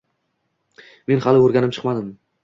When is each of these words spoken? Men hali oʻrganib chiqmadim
Men 1.11 1.21
hali 1.25 1.43
oʻrganib 1.43 1.75
chiqmadim 1.79 2.09